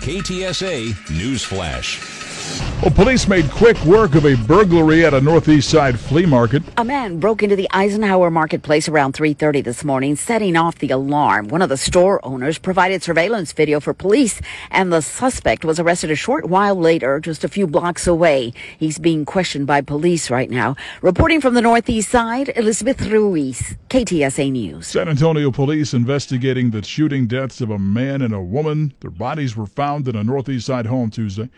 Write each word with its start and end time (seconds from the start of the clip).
KTSA 0.00 1.10
News 1.10 1.44
Flash. 1.44 2.19
Well, 2.82 2.90
police 2.90 3.28
made 3.28 3.50
quick 3.50 3.78
work 3.84 4.14
of 4.14 4.24
a 4.24 4.36
burglary 4.36 5.04
at 5.04 5.12
a 5.12 5.20
northeast 5.20 5.68
side 5.68 6.00
flea 6.00 6.24
market. 6.24 6.62
A 6.78 6.84
man 6.84 7.20
broke 7.20 7.42
into 7.42 7.54
the 7.54 7.68
Eisenhower 7.72 8.30
Marketplace 8.30 8.88
around 8.88 9.12
3:30 9.12 9.60
this 9.60 9.84
morning, 9.84 10.16
setting 10.16 10.56
off 10.56 10.78
the 10.78 10.88
alarm. 10.88 11.48
One 11.48 11.60
of 11.60 11.68
the 11.68 11.76
store 11.76 12.24
owners 12.24 12.56
provided 12.56 13.02
surveillance 13.02 13.52
video 13.52 13.80
for 13.80 13.92
police, 13.92 14.40
and 14.70 14.90
the 14.90 15.02
suspect 15.02 15.62
was 15.62 15.78
arrested 15.78 16.10
a 16.10 16.14
short 16.16 16.48
while 16.48 16.74
later, 16.74 17.20
just 17.20 17.44
a 17.44 17.48
few 17.48 17.66
blocks 17.66 18.06
away. 18.06 18.54
He's 18.78 18.98
being 18.98 19.26
questioned 19.26 19.66
by 19.66 19.82
police 19.82 20.30
right 20.30 20.50
now. 20.50 20.74
Reporting 21.02 21.42
from 21.42 21.52
the 21.52 21.60
northeast 21.60 22.08
side, 22.08 22.50
Elizabeth 22.56 23.06
Ruiz, 23.06 23.76
KTSA 23.90 24.50
News. 24.50 24.86
San 24.86 25.06
Antonio 25.06 25.50
police 25.50 25.92
investigating 25.92 26.70
the 26.70 26.82
shooting 26.82 27.26
deaths 27.26 27.60
of 27.60 27.68
a 27.68 27.78
man 27.78 28.22
and 28.22 28.32
a 28.32 28.40
woman. 28.40 28.94
Their 29.00 29.10
bodies 29.10 29.54
were 29.54 29.66
found 29.66 30.08
in 30.08 30.16
a 30.16 30.24
northeast 30.24 30.64
side 30.64 30.86
home 30.86 31.10
Tuesday. 31.10 31.50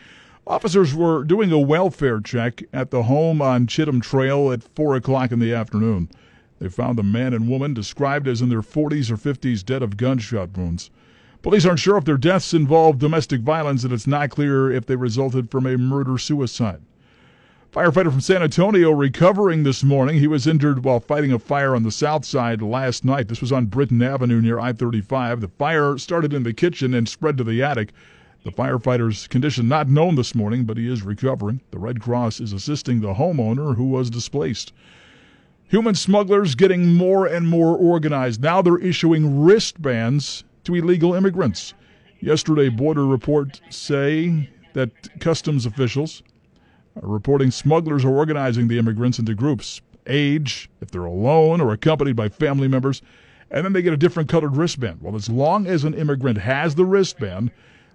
Officers 0.45 0.93
were 0.93 1.23
doing 1.23 1.53
a 1.53 1.59
welfare 1.59 2.21
check 2.21 2.65
at 2.73 2.91
the 2.91 3.05
home 3.05 3.41
on 3.41 3.69
Chittum 3.69 4.03
Trail 4.03 4.51
at 4.51 4.65
4 4.75 4.97
o'clock 4.97 5.31
in 5.31 5.39
the 5.39 5.55
afternoon. 5.55 6.09
They 6.59 6.69
found 6.69 6.99
the 6.99 7.05
man 7.05 7.33
and 7.33 7.49
woman 7.49 7.75
described 7.75 8.27
as 8.27 8.43
in 8.43 8.49
their 8.49 8.61
40s 8.61 9.09
or 9.09 9.17
50s 9.17 9.65
dead 9.65 9.83
of 9.83 9.97
gunshot 9.97 10.57
wounds. 10.57 10.91
Police 11.43 11.65
aren't 11.65 11.79
sure 11.79 11.97
if 11.97 12.05
their 12.05 12.17
deaths 12.17 12.55
involved 12.55 12.99
domestic 12.99 13.41
violence, 13.41 13.85
and 13.85 13.93
it's 13.93 14.07
not 14.07 14.31
clear 14.31 14.69
if 14.69 14.87
they 14.87 14.97
resulted 14.97 15.49
from 15.49 15.65
a 15.65 15.79
murder 15.79 16.19
suicide. 16.19 16.83
Firefighter 17.73 18.11
from 18.11 18.21
San 18.21 18.43
Antonio 18.43 18.91
recovering 18.91 19.63
this 19.63 19.85
morning. 19.85 20.19
He 20.19 20.27
was 20.27 20.47
injured 20.49 20.85
while 20.85 21.01
fighting 21.01 21.33
a 21.33 21.39
fire 21.39 21.75
on 21.75 21.85
the 21.85 21.93
south 21.93 22.25
side 22.25 22.61
last 22.63 23.05
night. 23.05 23.29
This 23.29 23.41
was 23.41 23.53
on 23.53 23.67
Britton 23.67 24.03
Avenue 24.03 24.41
near 24.41 24.59
I 24.59 24.73
35. 24.73 25.41
The 25.41 25.49
fire 25.49 25.99
started 25.99 26.35
in 26.35 26.43
the 26.43 26.53
kitchen 26.53 26.95
and 26.95 27.09
spread 27.09 27.39
to 27.39 27.45
the 27.45 27.63
attic. 27.63 27.93
The 28.45 28.51
firefighter's 28.51 29.29
condition 29.29 29.69
not 29.69 29.89
known 29.89 30.17
this 30.17 30.35
morning, 30.35 30.65
but 30.65 30.77
he 30.77 30.91
is 30.91 31.03
recovering. 31.03 31.61
The 31.71 31.79
Red 31.79 32.01
Cross 32.01 32.41
is 32.41 32.53
assisting 32.53 33.01
the 33.01 33.15
homeowner 33.15 33.77
who 33.77 33.85
was 33.85 34.11
displaced. 34.11 34.73
Human 35.69 35.95
smugglers 35.95 36.57
getting 36.57 36.95
more 36.95 37.25
and 37.27 37.49
more 37.49 37.77
organized. 37.77 38.43
Now 38.43 38.61
they're 38.61 38.79
issuing 38.79 39.43
wristbands 39.43 40.43
to 40.65 40.75
illegal 40.75 41.15
immigrants. 41.15 41.75
Yesterday, 42.21 42.69
border 42.69 43.07
reports 43.07 43.61
say 43.71 44.51
that 44.75 44.91
customs 45.21 45.65
officials 45.65 46.23
are 47.01 47.09
reporting 47.09 47.51
smugglers 47.51 48.05
are 48.05 48.15
organizing 48.15 48.69
the 48.69 48.79
immigrants 48.79 49.19
into 49.19 49.35
groups, 49.35 49.81
age, 50.07 50.69
if 50.81 50.91
they're 50.91 51.05
alone 51.05 51.61
or 51.61 51.73
accompanied 51.73 52.17
by 52.17 52.29
family 52.29 52.69
members, 52.69 53.03
and 53.51 53.65
then 53.65 53.73
they 53.73 53.83
get 53.83 53.93
a 53.93 53.97
different 53.97 54.29
colored 54.29 54.57
wristband. 54.57 55.01
Well, 55.01 55.15
as 55.15 55.29
long 55.29 55.67
as 55.67 55.85
an 55.85 55.95
immigrant 55.95 56.39
has 56.39 56.75
the 56.75 56.85
wristband, 56.85 57.53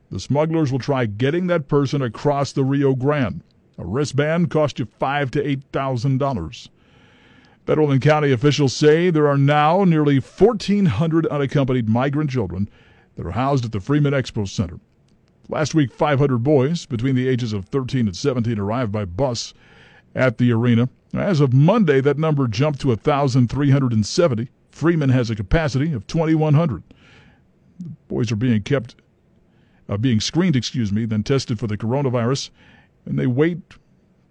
the 0.10 0.20
smugglers 0.20 0.72
will 0.72 0.80
try 0.80 1.06
getting 1.06 1.48
that 1.48 1.68
person 1.68 2.02
across 2.02 2.52
the 2.52 2.64
Rio 2.64 2.96
Grande. 2.96 3.42
A 3.78 3.86
wristband 3.86 4.50
costs 4.50 4.80
you 4.80 4.86
five 4.86 5.32
to 5.32 5.46
eight 5.46 5.64
thousand 5.72 6.18
dollars. 6.18 6.70
Federal 7.66 7.92
and 7.92 8.02
county 8.02 8.32
officials 8.32 8.74
say 8.74 9.10
there 9.10 9.28
are 9.28 9.38
now 9.38 9.84
nearly 9.84 10.20
1,400 10.20 11.28
unaccompanied 11.28 11.90
migrant 11.90 12.30
children 12.30 12.70
that 13.16 13.26
are 13.26 13.32
housed 13.32 13.66
at 13.66 13.74
the 13.74 13.82
Freeman 13.82 14.14
Expo 14.14 14.48
Center. 14.48 14.80
Last 15.50 15.76
week, 15.76 15.92
500 15.92 16.38
boys 16.40 16.86
between 16.86 17.16
the 17.16 17.28
ages 17.28 17.52
of 17.52 17.66
13 17.66 18.08
and 18.08 18.16
17 18.16 18.58
arrived 18.58 18.92
by 18.94 19.04
bus 19.04 19.54
at 20.16 20.38
the 20.38 20.52
arena. 20.52 20.88
As 21.14 21.42
of 21.42 21.54
Monday, 21.54 22.00
that 22.02 22.18
number 22.18 22.48
jumped 22.48 22.80
to 22.82 22.88
1,370. 22.88 24.50
Freeman 24.72 25.10
has 25.10 25.30
a 25.30 25.36
capacity 25.36 25.92
of 25.92 26.08
2,100. 26.08 26.84
The 27.80 27.90
boys 28.08 28.32
are 28.32 28.38
being 28.38 28.62
kept 28.62 28.96
uh, 29.90 29.98
being 29.98 30.20
screened, 30.20 30.56
excuse 30.56 30.92
me, 30.92 31.06
then 31.06 31.24
tested 31.24 31.60
for 31.60 31.68
the 31.68 31.78
coronavirus, 31.78 32.50
and 33.06 33.18
they 33.18 33.28
wait 33.28 33.60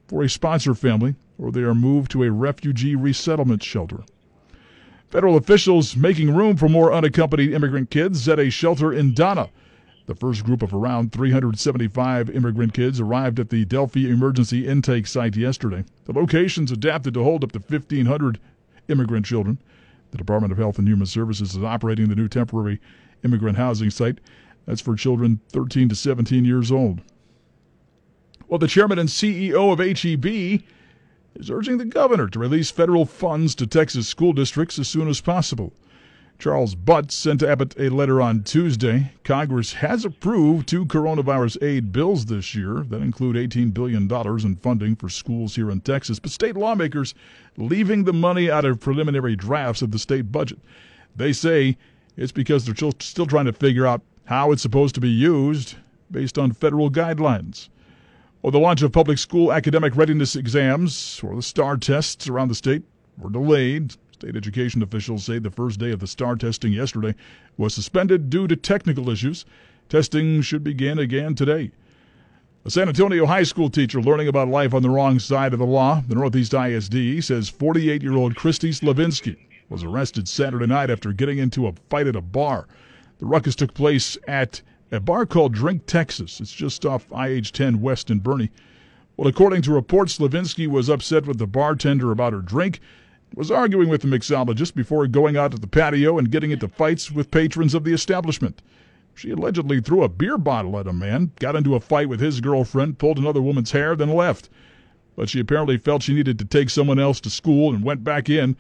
for 0.08 0.22
a 0.22 0.28
sponsor 0.28 0.74
family 0.74 1.14
or 1.38 1.50
they 1.50 1.62
are 1.62 1.74
moved 1.74 2.10
to 2.10 2.22
a 2.22 2.30
refugee 2.30 2.94
resettlement 2.94 3.62
shelter. 3.62 4.04
Federal 5.08 5.36
officials 5.36 5.97
making 5.97 6.34
room 6.34 6.56
for 6.56 6.69
more 6.69 6.92
unaccompanied 6.92 7.53
immigrant 7.53 7.91
kids 7.91 8.28
at 8.28 8.38
a 8.38 8.50
shelter 8.50 8.92
in 8.92 9.14
Donna. 9.14 9.50
The 10.06 10.14
first 10.14 10.44
group 10.44 10.62
of 10.62 10.72
around 10.72 11.12
375 11.12 12.31
immigrant 12.31 12.72
kids 12.72 13.00
arrived 13.00 13.41
at 13.41 13.50
the 13.50 13.64
Delphi 13.64 14.08
Emergency 14.08 14.66
Intake 14.66 15.06
Site 15.06 15.36
yesterday. 15.36 15.84
The 16.04 16.12
location's 16.12 16.72
adapted 16.72 17.14
to 17.14 17.25
hold 17.25 17.44
up 17.44 17.52
to 17.52 17.58
1,500 17.58 18.38
immigrant 18.88 19.26
children. 19.26 19.58
The 20.12 20.19
Department 20.19 20.52
of 20.52 20.58
Health 20.58 20.78
and 20.78 20.88
Human 20.88 21.06
Services 21.06 21.54
is 21.54 21.62
operating 21.62 22.08
the 22.08 22.14
new 22.14 22.28
temporary 22.28 22.81
immigrant 23.25 23.56
housing 23.56 23.91
site. 23.91 24.20
That's 24.66 24.81
for 24.81 24.97
children 24.97 25.41
13 25.53 25.88
to 25.88 25.94
17 25.94 26.44
years 26.44 26.71
old. 26.72 27.00
Well, 28.49 28.59
the 28.59 28.69
chairman 28.69 28.99
and 28.99 29.09
CEO 29.09 29.72
of 29.72 29.78
HEB 29.78 30.62
is 31.34 31.50
urging 31.50 31.78
the 31.78 31.84
governor 31.84 32.28
to 32.28 32.38
release 32.38 32.71
federal 32.71 33.05
funds 33.05 33.55
to 33.56 33.66
Texas 33.66 34.06
school 34.09 34.32
districts 34.32 34.78
as 34.78 34.88
soon 34.88 35.09
as 35.09 35.21
possible. 35.21 35.72
Charles 36.38 36.75
Butt 36.75 37.10
sent 37.10 37.43
Abbott 37.43 37.75
a 37.78 37.88
letter 37.88 38.21
on 38.21 38.43
Tuesday. 38.43 39.12
Congress 39.25 39.75
has 39.75 40.05
approved 40.05 40.69
two 40.69 40.84
coronavirus 40.84 41.62
aid 41.62 41.93
bills 41.93 42.26
this 42.26 42.55
year 42.55 42.84
that 42.91 43.00
include 43.00 43.37
$18 43.37 43.72
billion 43.72 44.10
in 44.44 44.56
funding 44.56 44.97
for 44.97 45.09
schools 45.09 45.56
here 45.56 45.71
in 45.71 45.81
Texas, 45.81 46.19
but 46.19 46.31
state 46.31 46.55
lawmakers 46.55 47.15
leaving 47.56 48.05
the 48.05 48.12
money 48.12 48.50
out 48.50 48.66
of 48.66 48.81
preliminary 48.81 49.34
drafts 49.34 49.81
of 49.81 49.93
the 49.93 49.99
state 49.99 50.31
budget. 50.31 50.59
They 51.16 51.32
say 51.32 51.78
it's 52.19 52.32
because 52.32 52.66
they're 52.66 52.93
still 53.00 53.26
trying 53.26 53.47
to 53.47 53.53
figure 53.53 53.87
out 53.87 54.03
how 54.26 54.53
it's 54.53 54.62
supposed 54.62 54.94
to 54.94 55.00
be 55.00 55.09
used 55.09 55.76
based 56.10 56.38
on 56.38 56.53
federal 56.53 56.91
guidelines. 56.91 57.69
Well, 58.42 58.50
the 58.50 58.59
launch 58.59 58.82
of 58.82 58.92
public 58.92 59.19
school 59.19 59.53
academic 59.53 59.97
readiness 59.97 60.37
exams, 60.37 61.20
or 61.25 61.34
the 61.34 61.42
STAAR 61.42 61.76
tests 61.78 62.28
around 62.28 62.48
the 62.48 62.54
state, 62.54 62.82
were 63.19 63.31
delayed. 63.31 63.97
State 64.12 64.37
education 64.37 64.82
officials 64.82 65.25
say 65.25 65.38
the 65.38 65.50
first 65.50 65.81
day 65.81 65.91
of 65.91 66.00
the 66.00 66.06
STAAR 66.06 66.37
testing 66.37 66.72
yesterday 66.72 67.14
was 67.56 67.75
suspended 67.75 68.31
due 68.31 68.47
to 68.47 68.56
technical 68.56 69.10
issues. 69.10 69.44
Testing 69.88 70.43
should 70.43 70.62
begin 70.62 70.98
again 70.98 71.34
today. 71.34 71.70
A 72.64 72.70
San 72.70 72.88
Antonio 72.88 73.26
high 73.26 73.44
school 73.44 73.70
teacher 73.70 74.00
learning 74.00 74.28
about 74.28 74.48
life 74.48 74.75
on 74.75 74.82
the 74.82 74.91
wrong 74.91 75.19
side 75.19 75.53
of 75.53 75.60
the 75.60 75.66
law, 75.66 76.03
the 76.08 76.16
Northeast 76.16 76.53
ISD, 76.53 77.22
says 77.22 77.48
48 77.48 78.03
year 78.03 78.14
old 78.14 78.34
Christy 78.34 78.70
Slavinsky 78.70 79.37
was 79.69 79.82
arrested 79.82 80.28
Saturday 80.28 80.66
night 80.66 80.91
after 80.91 81.12
getting 81.12 81.38
into 81.38 81.66
a 81.66 81.72
fight 81.91 82.06
at 82.06 82.16
a 82.16 82.20
bar. 82.20 82.66
The 83.19 83.27
ruckus 83.27 83.56
took 83.56 83.72
place 83.72 84.19
at 84.28 84.60
a 84.93 85.00
bar 85.00 85.25
called 85.25 85.54
Drink 85.54 85.87
Texas. 85.87 86.38
It's 86.38 86.53
just 86.53 86.84
off 86.84 87.10
IH 87.10 87.53
10 87.53 87.81
West 87.81 88.10
in 88.10 88.21
Boerne. 88.21 88.50
Well, 89.16 89.27
according 89.27 89.62
to 89.62 89.72
reports, 89.72 90.19
Slavinsky 90.19 90.66
was 90.66 90.91
upset 90.91 91.25
with 91.25 91.38
the 91.38 91.47
bartender 91.47 92.12
about 92.12 92.34
her 92.34 92.41
drink, 92.41 92.81
was 93.34 93.50
arguing 93.50 93.88
with 93.88 94.03
the 94.03 94.09
mixologist 94.09 94.75
before 94.75 95.06
going 95.06 95.37
out 95.37 95.53
to 95.53 95.59
the 95.59 95.66
patio 95.66 96.19
and 96.19 96.31
getting 96.31 96.50
into 96.50 96.69
fights 96.69 97.10
with 97.10 97.31
patrons 97.31 97.72
of 97.72 97.84
the 97.84 97.94
establishment. 97.94 98.60
She 99.15 99.31
allegedly 99.31 99.81
threw 99.81 100.03
a 100.03 100.10
beer 100.10 100.37
bottle 100.37 100.78
at 100.78 100.87
a 100.87 100.93
man, 100.93 101.32
got 101.41 101.56
into 101.56 101.75
a 101.75 101.81
fight 101.81 102.10
with 102.10 102.21
his 102.21 102.43
girlfriend, 102.43 102.99
pulled 102.99 103.16
another 103.19 103.41
woman's 103.41 103.72
hair, 103.72 103.97
then 103.97 104.10
left. 104.10 104.50
But 105.16 105.31
she 105.31 105.41
apparently 105.41 105.78
felt 105.78 106.03
she 106.03 106.12
needed 106.12 106.38
to 106.38 106.44
take 106.44 106.69
someone 106.69 106.99
else 106.99 107.21
to 107.21 107.31
school 107.31 107.75
and 107.75 107.82
went 107.82 108.05
back 108.05 108.28
in, 108.28 108.56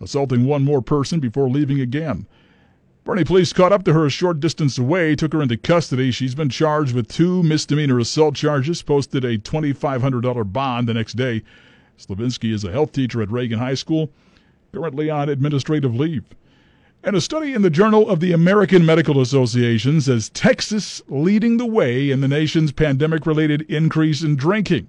assaulting 0.00 0.46
one 0.46 0.64
more 0.64 0.80
person 0.80 1.20
before 1.20 1.50
leaving 1.50 1.80
again. 1.80 2.26
Boerne 3.04 3.24
police 3.24 3.52
caught 3.54 3.72
up 3.72 3.82
to 3.84 3.94
her 3.94 4.04
a 4.04 4.10
short 4.10 4.40
distance 4.40 4.76
away, 4.76 5.16
took 5.16 5.32
her 5.32 5.40
into 5.40 5.56
custody. 5.56 6.10
She's 6.10 6.34
been 6.34 6.50
charged 6.50 6.94
with 6.94 7.08
two 7.08 7.42
misdemeanor 7.42 7.98
assault 7.98 8.34
charges, 8.34 8.82
posted 8.82 9.24
a 9.24 9.38
$2,500 9.38 10.52
bond 10.52 10.86
the 10.86 10.94
next 10.94 11.14
day. 11.14 11.42
Slavinsky 11.98 12.52
is 12.52 12.62
a 12.62 12.70
health 12.70 12.92
teacher 12.92 13.22
at 13.22 13.30
Reagan 13.30 13.58
High 13.58 13.74
School, 13.74 14.10
currently 14.72 15.08
on 15.08 15.30
administrative 15.30 15.94
leave. 15.94 16.24
And 17.02 17.16
a 17.16 17.20
study 17.22 17.54
in 17.54 17.62
the 17.62 17.70
Journal 17.70 18.10
of 18.10 18.20
the 18.20 18.32
American 18.32 18.84
Medical 18.84 19.22
Association 19.22 20.02
says 20.02 20.28
Texas 20.28 21.00
leading 21.08 21.56
the 21.56 21.64
way 21.64 22.10
in 22.10 22.20
the 22.20 22.28
nation's 22.28 22.72
pandemic 22.72 23.24
related 23.24 23.62
increase 23.62 24.22
in 24.22 24.36
drinking. 24.36 24.86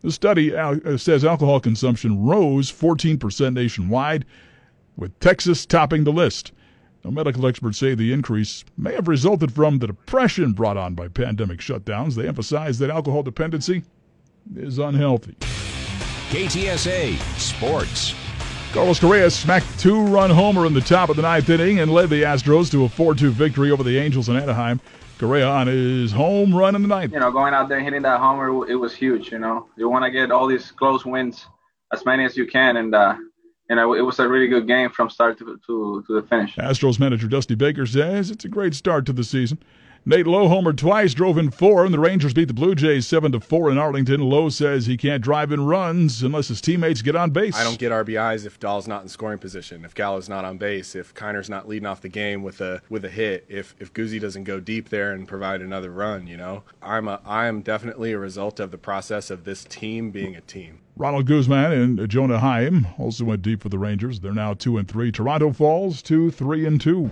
The 0.00 0.10
study 0.12 0.56
uh, 0.56 0.96
says 0.96 1.26
alcohol 1.26 1.60
consumption 1.60 2.24
rose 2.24 2.72
14% 2.72 3.52
nationwide, 3.52 4.24
with 4.96 5.18
Texas 5.20 5.66
topping 5.66 6.04
the 6.04 6.12
list. 6.12 6.52
Now, 7.08 7.14
medical 7.14 7.46
experts 7.46 7.78
say 7.78 7.94
the 7.94 8.12
increase 8.12 8.66
may 8.76 8.92
have 8.92 9.08
resulted 9.08 9.50
from 9.50 9.78
the 9.78 9.86
depression 9.86 10.52
brought 10.52 10.76
on 10.76 10.94
by 10.94 11.08
pandemic 11.08 11.60
shutdowns. 11.60 12.14
They 12.14 12.28
emphasize 12.28 12.78
that 12.80 12.90
alcohol 12.90 13.22
dependency 13.22 13.82
is 14.54 14.78
unhealthy. 14.78 15.34
KTSA 16.28 17.18
Sports. 17.38 18.14
Carlos 18.72 19.00
Correa 19.00 19.30
smacked 19.30 19.80
two-run 19.80 20.28
homer 20.28 20.66
in 20.66 20.74
the 20.74 20.82
top 20.82 21.08
of 21.08 21.16
the 21.16 21.22
ninth 21.22 21.48
inning 21.48 21.78
and 21.78 21.90
led 21.90 22.10
the 22.10 22.24
Astros 22.24 22.70
to 22.72 22.84
a 22.84 22.88
4-2 22.90 23.30
victory 23.30 23.70
over 23.70 23.82
the 23.82 23.96
Angels 23.96 24.28
in 24.28 24.36
Anaheim. 24.36 24.78
Correa 25.18 25.48
on 25.48 25.66
his 25.66 26.12
home 26.12 26.54
run 26.54 26.74
in 26.74 26.82
the 26.82 26.88
ninth. 26.88 27.14
You 27.14 27.20
know, 27.20 27.32
going 27.32 27.54
out 27.54 27.70
there 27.70 27.80
hitting 27.80 28.02
that 28.02 28.20
homer, 28.20 28.68
it 28.70 28.76
was 28.76 28.94
huge. 28.94 29.32
You 29.32 29.38
know, 29.38 29.66
you 29.78 29.88
want 29.88 30.04
to 30.04 30.10
get 30.10 30.30
all 30.30 30.46
these 30.46 30.70
close 30.72 31.06
wins, 31.06 31.46
as 31.90 32.04
many 32.04 32.26
as 32.26 32.36
you 32.36 32.46
can, 32.46 32.76
and 32.76 32.94
uh, 32.94 33.16
you 33.68 33.76
know, 33.76 33.94
it 33.94 34.00
was 34.00 34.18
a 34.18 34.28
really 34.28 34.48
good 34.48 34.66
game 34.66 34.90
from 34.90 35.10
start 35.10 35.38
to, 35.38 35.60
to, 35.66 36.04
to 36.06 36.20
the 36.20 36.22
finish. 36.26 36.56
Astros 36.56 36.98
manager 36.98 37.28
Dusty 37.28 37.54
Baker 37.54 37.86
says 37.86 38.30
it's 38.30 38.44
a 38.44 38.48
great 38.48 38.74
start 38.74 39.06
to 39.06 39.12
the 39.12 39.24
season. 39.24 39.58
Nate 40.06 40.26
Lowe 40.26 40.48
homered 40.48 40.78
twice, 40.78 41.12
drove 41.12 41.36
in 41.36 41.50
four, 41.50 41.84
and 41.84 41.92
the 41.92 41.98
Rangers 41.98 42.32
beat 42.32 42.48
the 42.48 42.54
Blue 42.54 42.74
Jays 42.74 43.06
seven 43.06 43.30
to 43.32 43.40
four 43.40 43.70
in 43.70 43.76
Arlington. 43.76 44.22
Lowe 44.22 44.48
says 44.48 44.86
he 44.86 44.96
can't 44.96 45.22
drive 45.22 45.52
in 45.52 45.66
runs 45.66 46.22
unless 46.22 46.48
his 46.48 46.62
teammates 46.62 47.02
get 47.02 47.14
on 47.14 47.30
base. 47.30 47.54
I 47.54 47.62
don't 47.64 47.78
get 47.78 47.92
RBIs 47.92 48.46
if 48.46 48.58
Dahl's 48.58 48.88
not 48.88 49.02
in 49.02 49.08
scoring 49.08 49.38
position, 49.38 49.84
if 49.84 49.94
Gallo's 49.94 50.28
not 50.28 50.46
on 50.46 50.56
base, 50.56 50.94
if 50.94 51.12
Kiner's 51.12 51.50
not 51.50 51.68
leading 51.68 51.84
off 51.84 52.00
the 52.00 52.08
game 52.08 52.42
with 52.42 52.62
a 52.62 52.80
with 52.88 53.04
a 53.04 53.10
hit, 53.10 53.44
if 53.48 53.74
if 53.78 53.92
Guzzi 53.92 54.18
doesn't 54.18 54.44
go 54.44 54.60
deep 54.60 54.88
there 54.88 55.12
and 55.12 55.28
provide 55.28 55.60
another 55.60 55.90
run. 55.90 56.26
You 56.26 56.38
know, 56.38 56.62
I'm 56.80 57.06
a 57.06 57.20
I 57.26 57.46
am 57.46 57.60
definitely 57.60 58.12
a 58.12 58.18
result 58.18 58.60
of 58.60 58.70
the 58.70 58.78
process 58.78 59.30
of 59.30 59.44
this 59.44 59.64
team 59.64 60.10
being 60.10 60.34
a 60.34 60.40
team. 60.40 60.78
Ronald 60.98 61.26
Guzman 61.26 61.70
and 61.70 62.08
Jonah 62.08 62.40
Heim 62.40 62.88
also 62.98 63.24
went 63.24 63.42
deep 63.42 63.62
for 63.62 63.68
the 63.68 63.78
Rangers. 63.78 64.18
They're 64.18 64.34
now 64.34 64.54
two 64.54 64.78
and 64.78 64.88
three. 64.88 65.12
Toronto 65.12 65.52
falls 65.52 66.02
to 66.02 66.32
three 66.32 66.66
and 66.66 66.80
two. 66.80 67.08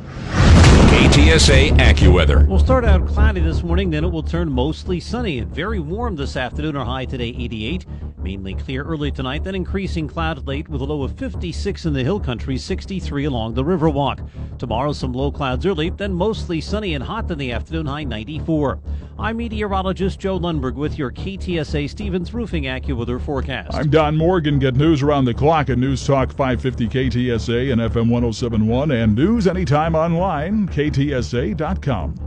KTSA 0.91 1.79
AccuWeather. 1.79 2.49
We'll 2.49 2.59
start 2.59 2.85
out 2.85 3.07
cloudy 3.07 3.41
this 3.41 3.63
morning, 3.63 3.91
then 3.91 4.03
it 4.03 4.09
will 4.09 4.25
turn 4.25 4.51
mostly 4.51 4.99
sunny 4.99 5.39
and 5.39 5.55
very 5.55 5.79
warm 5.79 6.17
this 6.17 6.37
afternoon. 6.37 6.75
Our 6.75 6.85
high 6.85 7.05
today 7.05 7.29
88. 7.29 7.87
Mainly 8.27 8.55
clear 8.55 8.83
early 8.83 9.13
tonight, 9.13 9.45
then 9.45 9.55
increasing 9.55 10.09
cloud 10.09 10.49
late 10.49 10.69
with 10.69 10.81
a 10.81 10.85
low 10.85 11.05
of 11.05 11.17
56 11.17 11.87
in 11.87 11.93
the 11.93 12.03
hill 12.03 12.19
country, 12.19 12.59
63 12.59 13.27
along 13.27 13.55
the 13.55 13.63
Riverwalk. 13.63 14.29
Tomorrow, 14.59 14.95
some 14.95 15.13
low 15.13 15.31
clouds 15.31 15.65
early, 15.65 15.91
then 15.91 16.13
mostly 16.13 16.61
sunny 16.61 16.95
and 16.95 17.05
hot 17.05 17.31
in 17.31 17.39
the 17.39 17.53
afternoon, 17.53 17.87
high 17.87 18.03
94. 18.03 18.81
I'm 19.17 19.37
meteorologist 19.37 20.19
Joe 20.19 20.41
Lundberg 20.41 20.75
with 20.75 20.99
your 20.99 21.13
KTSA 21.13 21.89
Stevens 21.89 22.35
Roofing 22.35 22.65
AccuWeather 22.65 23.21
forecast. 23.21 23.73
I'm 23.73 23.91
Don 23.91 24.17
Morgan. 24.17 24.59
Get 24.59 24.75
news 24.75 25.05
around 25.05 25.27
the 25.27 25.35
clock 25.35 25.71
at 25.71 25.79
News 25.79 26.05
Talk 26.05 26.33
550 26.33 26.89
KTSA 26.89 27.71
and 27.71 27.81
FM 27.81 28.11
1071 28.11 28.91
and 28.91 29.15
news 29.15 29.47
anytime 29.47 29.95
online, 29.95 30.67
ktsa.com. 30.67 32.26